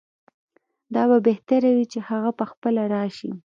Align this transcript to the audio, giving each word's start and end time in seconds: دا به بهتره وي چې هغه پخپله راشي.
دا 0.93 1.03
به 1.09 1.17
بهتره 1.27 1.69
وي 1.75 1.85
چې 1.91 1.99
هغه 2.09 2.31
پخپله 2.39 2.83
راشي. 2.93 3.31